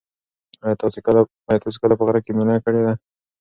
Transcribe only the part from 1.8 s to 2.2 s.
کله په غره